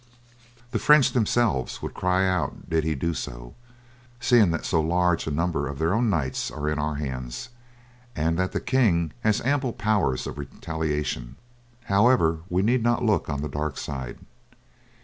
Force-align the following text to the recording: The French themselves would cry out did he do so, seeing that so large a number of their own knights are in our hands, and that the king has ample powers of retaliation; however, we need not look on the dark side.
The 0.71 0.79
French 0.79 1.11
themselves 1.11 1.83
would 1.83 1.93
cry 1.93 2.27
out 2.27 2.67
did 2.67 2.83
he 2.83 2.95
do 2.95 3.13
so, 3.13 3.53
seeing 4.19 4.49
that 4.49 4.65
so 4.65 4.81
large 4.81 5.27
a 5.27 5.29
number 5.29 5.67
of 5.67 5.77
their 5.77 5.93
own 5.93 6.09
knights 6.09 6.49
are 6.49 6.67
in 6.67 6.79
our 6.79 6.95
hands, 6.95 7.49
and 8.15 8.35
that 8.39 8.51
the 8.51 8.59
king 8.59 9.13
has 9.19 9.41
ample 9.41 9.73
powers 9.73 10.25
of 10.25 10.39
retaliation; 10.39 11.35
however, 11.83 12.39
we 12.49 12.63
need 12.63 12.81
not 12.81 13.05
look 13.05 13.29
on 13.29 13.43
the 13.43 13.47
dark 13.47 13.77
side. 13.77 14.17